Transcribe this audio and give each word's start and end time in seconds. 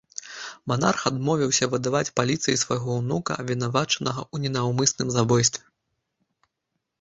Манарх 0.69 1.01
адмовіўся 1.09 1.67
выдаваць 1.73 2.13
паліцыі 2.19 2.61
свайго 2.63 2.95
ўнука, 3.01 3.37
абвінавачанага 3.45 4.21
ў 4.33 4.47
ненаўмысным 4.47 5.07
забойстве. 5.19 5.63